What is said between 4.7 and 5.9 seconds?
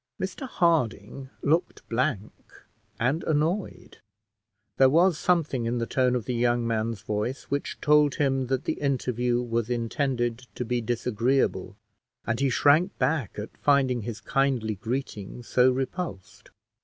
there was something in the